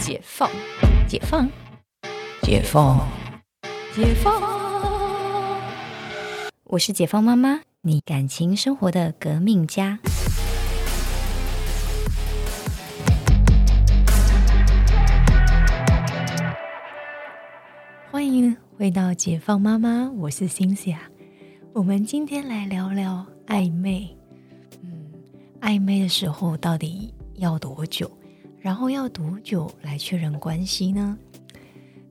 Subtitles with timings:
[0.00, 0.50] 解放，
[1.06, 1.46] 解放，
[2.40, 3.06] 解放，
[3.94, 4.42] 解放。
[6.64, 9.98] 我是解放妈妈，你感情生活的革命家。
[18.10, 21.02] 欢迎回到解放妈妈，我是星星啊。
[21.74, 24.16] 我们今天来聊聊暧昧。
[24.82, 25.12] 嗯，
[25.60, 28.10] 暧昧的时候到底要多久？
[28.60, 31.16] 然后要多久来确认关系呢？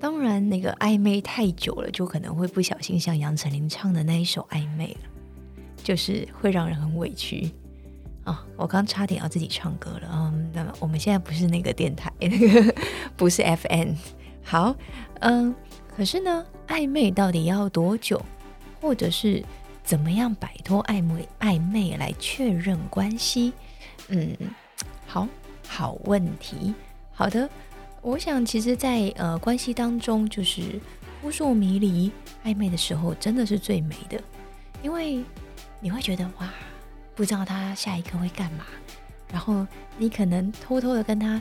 [0.00, 5.10] 当然，那个暧昧太久了，就可能会不小心像杨丞琳唱的那一首《暧昧》了，
[5.84, 7.48] 就是会让人很委屈
[8.24, 8.44] 啊！
[8.56, 12.74] 我刚差点要自己唱歌了嗯，那么我们现在不是那个电台， 那个
[13.16, 13.94] 不是 FN。
[14.42, 14.74] 好，
[15.20, 15.54] 嗯，
[15.86, 18.20] 可是呢，暧昧到底要多久，
[18.80, 19.40] 或者是
[19.84, 23.52] 怎么样摆脱暧昧暧昧来确认关系？
[24.08, 24.36] 嗯，
[25.06, 25.28] 好。
[25.74, 26.74] 好问题，
[27.12, 27.48] 好的，
[28.02, 30.78] 我想其实，在呃关系当中，就是
[31.22, 32.12] 扑朔迷离、
[32.44, 34.22] 暧昧的时候，真的是最美的，
[34.82, 35.24] 因为
[35.80, 36.52] 你会觉得哇，
[37.14, 38.66] 不知道他下一刻会干嘛，
[39.32, 41.40] 然后你可能偷偷的跟他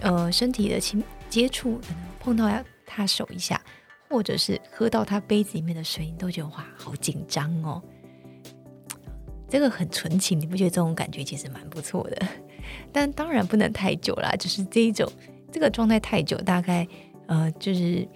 [0.00, 1.80] 呃身体的亲接触，
[2.18, 2.50] 碰到
[2.84, 3.62] 他手一下，
[4.08, 7.80] 或者是喝到他杯子里面的水，你都觉得哇，好紧张哦。
[9.50, 12.26] 这个很纯情，你不觉得这种感觉其实蛮不错的？
[12.92, 15.10] 但当然不能太久啦，就是这一种
[15.50, 16.86] 这个状态太久，大概
[17.26, 18.06] 呃，就是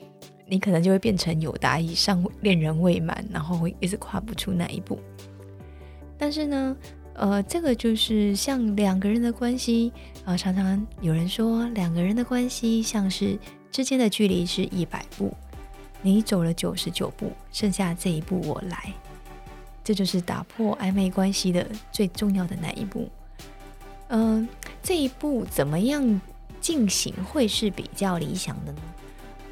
[0.46, 4.98] 你可能就会变成有达以上恋人未满，然后会一直跨不出那一步。
[6.16, 6.76] 但是呢，
[7.14, 9.92] 呃，这个就是像两个人的关系
[10.24, 13.36] 啊，常常有人说两个人的关系像是
[13.72, 15.34] 之间的距离是一百步，
[16.00, 18.92] 你走了九十九步，剩下这一步我来。
[19.84, 23.06] 这就是打破暧昧关系的最重要的那一步。
[24.08, 24.48] 嗯，
[24.82, 26.20] 这一步怎么样
[26.60, 28.78] 进行会是比较理想的呢？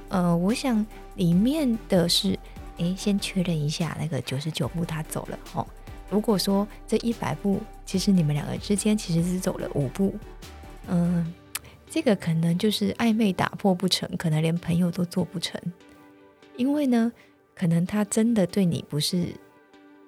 [0.08, 0.84] 呃，我想
[1.16, 2.38] 里面的是，
[2.78, 5.66] 诶，先确认一下那个九十九步他走了哦。
[6.08, 10.14] 如果说这一百步，其实你们两个之间其实是走了五步，
[10.88, 11.32] 嗯，
[11.90, 15.60] 这个可能就是暧昧打破不成，可能连朋友都做不成，
[16.56, 17.10] 因为呢，
[17.54, 19.28] 可能他真的对你不是。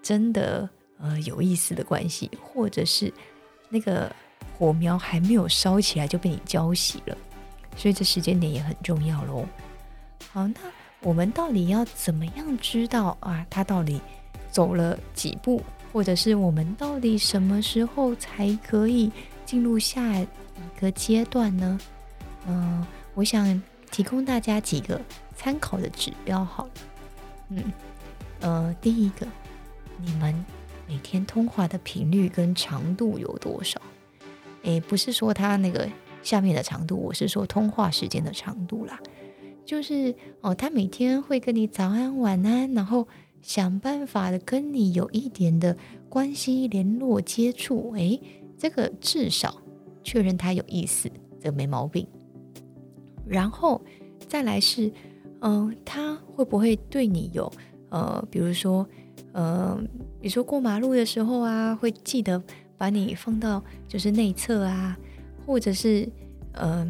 [0.04, 3.10] 真的呃有意思的关系，或者是
[3.70, 4.14] 那个
[4.56, 7.16] 火苗还没有烧起来就被你浇熄了，
[7.74, 9.46] 所以这时间点也很重要喽。
[10.30, 10.54] 好，那
[11.00, 13.46] 我们到底要怎么样知道啊？
[13.48, 13.98] 他到底
[14.50, 19.10] 走了几步，或者是我们到底什么时候才可以
[19.46, 20.28] 进入下一
[20.78, 21.80] 个阶段呢？
[22.46, 25.00] 嗯，我想提供大家几个
[25.34, 26.44] 参考的指标。
[26.44, 26.70] 好了，
[27.48, 27.72] 嗯
[28.40, 29.26] 呃，第一个。
[30.02, 30.34] 你们
[30.88, 33.80] 每天通话的频率跟长度有多少？
[34.62, 35.88] 诶，不是说他那个
[36.22, 38.98] 下面的长度，我是说通话时间的长度啦。
[39.64, 43.06] 就是哦，他每天会跟你早安晚安，然后
[43.40, 45.76] 想办法的跟你有一点的
[46.08, 47.92] 关系联络接触。
[47.94, 48.20] 诶，
[48.58, 49.56] 这个至少
[50.02, 52.06] 确认他有意思，这没毛病。
[53.26, 53.80] 然后
[54.28, 54.92] 再来是，
[55.40, 57.50] 嗯，他会不会对你有
[57.88, 58.86] 呃，比如说。
[59.34, 59.76] 呃，
[60.20, 62.40] 比如说过马路的时候啊，会记得
[62.78, 64.96] 把你放到就是内侧啊，
[65.44, 66.08] 或者是
[66.52, 66.86] 呃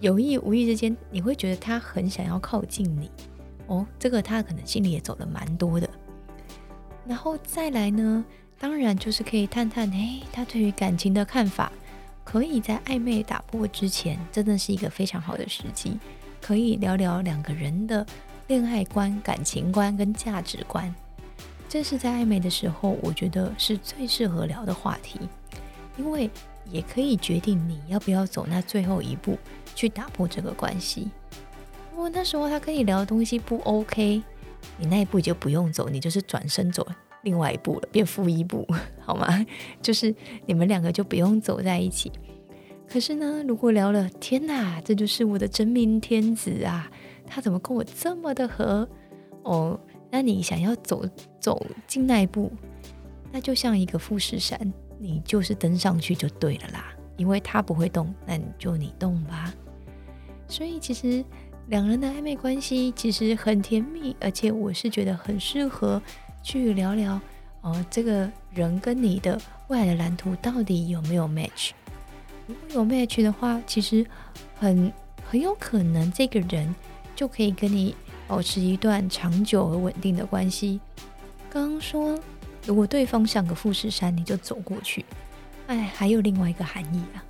[0.00, 3.10] 有意无意之间，你会觉得他很想要靠近你
[3.66, 5.86] 哦，这个他可能心里也走了蛮多的。
[7.06, 8.24] 然后再来呢，
[8.58, 11.70] 当然就是可以探探，哎，他对于感情的看法，
[12.24, 15.98] 可以在暧昧打破之前，真的是一个非常好的时机，
[16.40, 18.04] 可以聊聊两个人的
[18.48, 20.92] 恋爱观、感情观跟价值观。
[21.68, 25.20] 这是在暧昧的时候，我觉得是最适合聊的话题，
[25.98, 26.30] 因为
[26.70, 29.36] 也可以决定你要不要走那最后一步
[29.74, 31.10] 去打破这个关系。
[31.92, 34.22] 如果那时候他跟你聊的东西不 OK，
[34.78, 36.86] 你那一步就不用走，你就是转身走
[37.22, 38.66] 另外一步了，变负一步，
[39.00, 39.44] 好吗？
[39.82, 40.14] 就是
[40.46, 42.12] 你们两个就不用走在一起。
[42.88, 46.88] 可是呢，如果聊了，天哪，这就是我的真命天子啊，
[47.26, 48.88] 他怎么跟我这么的合？
[49.42, 49.78] 哦。
[50.10, 51.04] 那你想要走
[51.40, 52.50] 走进那一步，
[53.32, 56.92] 那就像一个富士山，你就是登上去就对了啦。
[57.16, 59.52] 因为他不会动，那你就你动吧。
[60.48, 61.24] 所以其实
[61.68, 66.00] 两人的暧昧关系其实很甜蜜，而且我是觉得很适合
[66.42, 67.20] 去聊聊
[67.62, 71.70] 哦，这个人跟你的未来的蓝图到底有没有 match？
[72.46, 74.06] 如果有 match 的话，其实
[74.54, 74.92] 很
[75.24, 76.74] 很有可能这个人
[77.14, 77.94] 就可以跟你。
[78.26, 80.80] 保持一段长久而稳定的关系。
[81.48, 82.18] 刚刚说，
[82.66, 85.04] 如果对方像个富士山，你就走过去。
[85.68, 87.24] 哎，还有另外一个含义啊，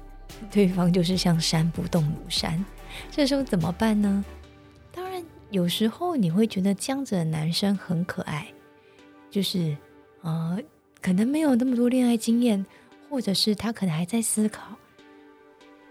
[0.51, 2.63] 对方就是像山不动如山。
[3.11, 4.25] 这时候怎么办呢？
[4.93, 8.47] 当然，有时候你会觉得这样子的男生很可爱，
[9.31, 9.77] 就是
[10.23, 10.59] 呃，
[11.01, 12.65] 可能没有那么多恋爱经验，
[13.09, 14.77] 或者是他可能还在思考。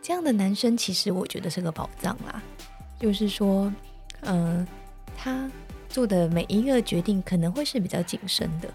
[0.02, 2.42] 这样的男生其实我觉得是个宝藏啦，
[3.00, 3.74] 就是说，
[4.22, 4.68] 嗯，
[5.16, 5.50] 他
[5.90, 8.70] 做的每一个决定可能会是比较谨慎的。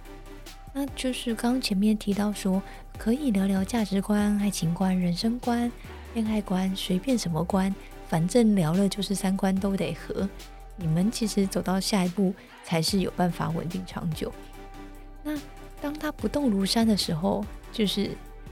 [0.72, 2.62] 那就是刚前面提到说，
[2.98, 5.70] 可以聊聊价值观、爱情观、人生观、
[6.14, 7.74] 恋爱观，随便什么观，
[8.08, 10.28] 反正聊了就是三观都得合。
[10.76, 12.34] 你们其实走到下一步
[12.64, 14.32] 才是有办法稳定长久。
[15.22, 15.38] 那
[15.80, 18.10] 当他不动如山的时候，就是。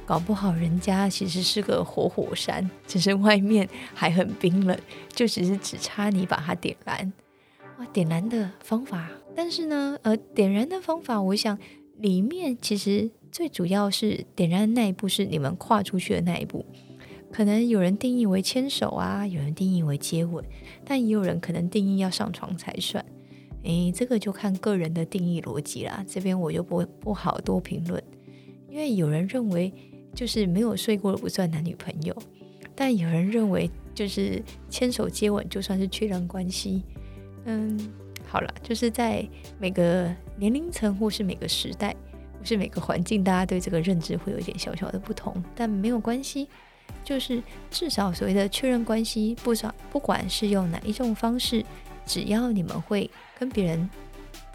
[0.09, 4.75] 搞不好人家其实是个活火山，只是外面还很冰冷，
[5.11, 7.13] 就只是只差你把它点燃。
[7.79, 11.59] 哇，点燃的方法，但是呢，呃，点燃的方法，我想
[11.99, 16.65] 里面其实最主要是点燃的那一步是你们跨出去的那一步。
[17.31, 20.45] 可能有人定义为牵手啊，有人定义为接吻，
[20.85, 23.05] 但也有人可能定义要上床才算。
[23.63, 26.05] 诶，这个就看个人的定义逻辑啦。
[26.09, 28.03] 这边我就不不好多评论，
[28.69, 29.73] 因为有人认为。
[30.15, 32.17] 就是没有睡过不算男女朋友，
[32.75, 36.83] 但有人认为就是牵手接吻就算是确认关系。
[37.51, 37.79] 嗯，
[38.27, 39.27] 好了，就是在
[39.59, 41.97] 每个年龄层或是每个时代
[42.39, 46.47] 或是每个环境，大家对这个认知会有一点小小的不同，但没有关系。
[47.05, 51.65] 就是至少所谓的确认关系，不少不管是用哪一种方式，
[52.05, 53.89] 只要你们会跟别人、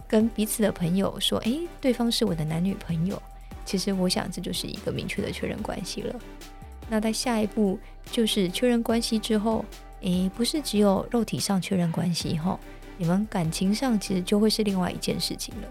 [0.08, 3.20] 跟彼此的朋友说，诶，对方是我的男女朋友。
[3.66, 6.16] 其实我想，这就是一个明确的确认关系了。
[6.90, 7.80] 那在下一步
[8.12, 9.66] 就是确认关系之后，
[10.02, 12.60] 诶，不是只有肉体上确认关系哈，
[13.04, 15.68] 你们感情上其实就会是另外一件事情了。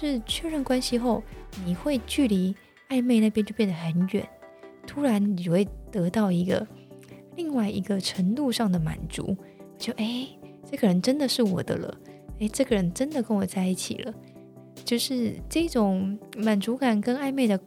[0.00, 1.22] 就是确认关系后，
[1.66, 2.56] 你会距离
[2.88, 4.26] 暧昧那边就变得很远，
[4.86, 6.66] 突然你就会得到一个
[7.34, 9.36] 另外一个程度上的满足，
[9.76, 10.28] 就诶，
[10.64, 11.94] 这个人真的是我的了，
[12.38, 14.14] 诶，这个人真的跟我在一起了。
[14.82, 17.60] 就是这种满足感跟暧昧的，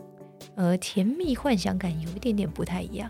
[0.55, 3.07] 呃，甜蜜幻想感有一点点不太一样。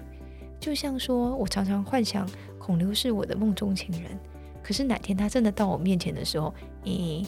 [0.59, 4.19] 就像说我常常幻想孔刘是我的梦中情人，
[4.63, 6.53] 可是哪天他真的到我面前的时候，
[6.85, 7.25] 诶，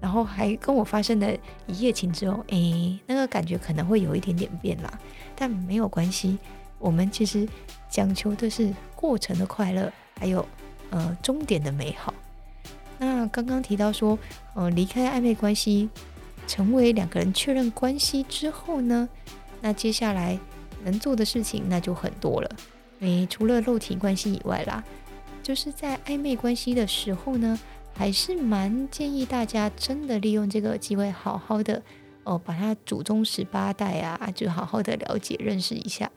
[0.00, 1.32] 然后还跟我发生了
[1.66, 4.98] 一夜情之后，诶，那个感觉可能会有一点点变啦。
[5.34, 6.38] 但没有关系，
[6.78, 7.48] 我们其实
[7.90, 10.46] 讲求的是过程的快乐，还有
[10.90, 12.12] 呃终点的美好。
[12.98, 14.18] 那刚刚提到说，
[14.54, 15.88] 呃，离开暧昧关系。
[16.48, 19.08] 成为两个人确认关系之后呢，
[19.60, 20.38] 那接下来
[20.84, 22.48] 能做的事情那就很多了。
[23.00, 24.84] 诶，除了肉体关系以外啦，
[25.46, 27.56] 就是在暧昧关系的时候呢，
[27.94, 31.80] 还是蛮建议大家真的利用这个机会，好好的
[32.24, 36.10] 哦，把他祖宗十八代啊，就好好的了解认识一下，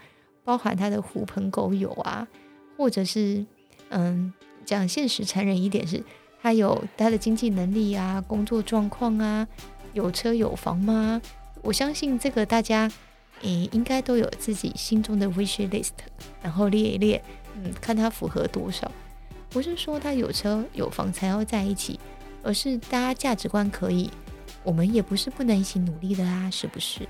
[0.44, 2.28] 包含他的狐朋狗友啊，
[2.76, 3.46] 或者是
[3.90, 4.34] 嗯，
[4.66, 6.04] 讲现实残忍一点，是
[6.42, 9.48] 他有他的经济能力啊，工作状况啊。
[9.94, 11.22] 有车有房吗？
[11.62, 12.92] 我相信这个大家，
[13.44, 15.92] 诶，应该都有自己心中的 wish list，
[16.42, 17.24] 然后列一列，
[17.58, 18.92] 嗯，看他符合多少。
[19.50, 22.00] 不是说他有车有房才要在一起，
[22.44, 24.10] 而是大家价值观可以，
[24.64, 27.08] 我们也不是不能一起努力的啊，是不是？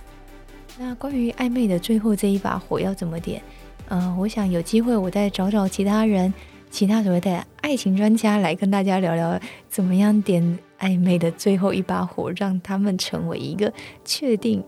[0.77, 3.41] 那关于暧昧的最后这一把火要怎么点？
[3.89, 6.33] 嗯，我想有机会我再找找其他人，
[6.69, 10.59] 其他所谓的爱情专家来跟大家聊聊，怎么样点。
[10.79, 13.73] 暧昧的最后一把火，让他们成为一个
[14.05, 14.63] 确定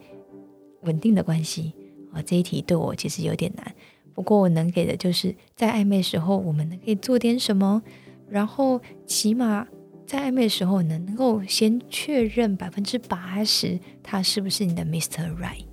[0.82, 1.72] 稳定的关系
[2.12, 2.22] 啊！
[2.22, 3.74] 这一题对我其实有点难，
[4.22, 7.82] 不过我能给的就是在暧昧时候，我们可以做点什么，
[8.30, 9.68] 然后起码
[10.06, 15.36] 在暧昧时候能够先确认百分之八十他是不是你的 Mr.
[15.36, 15.66] Right。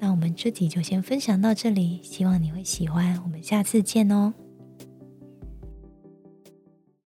[0.00, 4.34] 那我们这集就先分享到这里，希望你会喜欢，我们下次见哦。